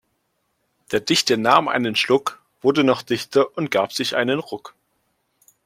Der 0.91 0.99
Dichter 0.99 1.37
nahm 1.37 1.67
einen 1.67 1.95
Schluck, 1.95 2.41
wurde 2.63 2.83
noch 2.83 3.03
dichter 3.03 3.55
und 3.55 3.69
gab 3.69 3.93
sich 3.93 4.15
einen 4.15 4.39
Ruck. 4.39 4.73